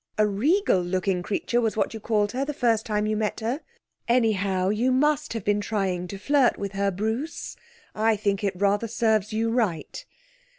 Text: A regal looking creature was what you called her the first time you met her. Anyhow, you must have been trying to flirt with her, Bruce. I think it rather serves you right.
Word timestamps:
A 0.17 0.25
regal 0.25 0.81
looking 0.81 1.21
creature 1.21 1.61
was 1.61 1.77
what 1.77 1.93
you 1.93 1.99
called 1.99 2.31
her 2.31 2.43
the 2.43 2.55
first 2.55 2.87
time 2.87 3.05
you 3.05 3.15
met 3.15 3.39
her. 3.41 3.61
Anyhow, 4.07 4.69
you 4.69 4.91
must 4.91 5.33
have 5.33 5.45
been 5.45 5.61
trying 5.61 6.07
to 6.07 6.17
flirt 6.17 6.57
with 6.57 6.71
her, 6.71 6.89
Bruce. 6.89 7.55
I 7.93 8.15
think 8.15 8.43
it 8.43 8.59
rather 8.59 8.87
serves 8.87 9.31
you 9.31 9.51
right. 9.51 10.03